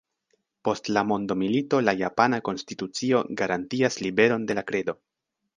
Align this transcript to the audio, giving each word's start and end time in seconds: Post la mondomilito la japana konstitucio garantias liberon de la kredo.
Post 0.67 0.87
la 0.97 1.03
mondomilito 1.09 1.81
la 1.83 1.95
japana 2.01 2.41
konstitucio 2.49 3.21
garantias 3.43 4.03
liberon 4.07 4.49
de 4.51 4.59
la 4.61 4.69
kredo. 4.73 4.99